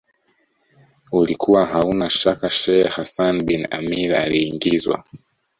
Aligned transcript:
ulikuwa 1.11 1.65
hauna 1.65 2.09
shaka 2.09 2.49
Sheikh 2.49 2.89
Hassan 2.89 3.43
bin 3.45 3.67
Amir 3.73 4.17
aliingizwa 4.17 5.03